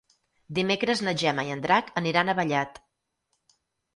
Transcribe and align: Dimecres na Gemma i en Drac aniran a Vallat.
Dimecres 0.59 1.01
na 1.07 1.13
Gemma 1.23 1.43
i 1.49 1.51
en 1.57 1.61
Drac 1.67 1.91
aniran 2.01 2.33
a 2.33 2.37
Vallat. 2.39 2.79